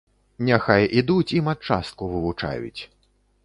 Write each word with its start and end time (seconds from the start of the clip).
Няхай 0.47 0.85
ідуць 1.01 1.35
і 1.41 1.43
матчастку 1.49 2.11
вывучаюць. 2.15 2.81